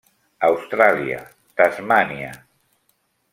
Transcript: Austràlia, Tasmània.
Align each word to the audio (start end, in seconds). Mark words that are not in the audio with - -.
Austràlia, 0.47 1.19
Tasmània. 1.61 2.33